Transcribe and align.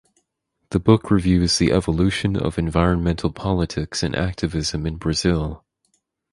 The 0.71 0.79
book 0.79 1.11
reviews 1.11 1.59
the 1.59 1.71
evolution 1.71 2.35
of 2.35 2.57
environmental 2.57 3.31
politics 3.31 4.01
and 4.01 4.15
activism 4.15 4.87
in 4.87 4.95
Brazil. 4.95 5.63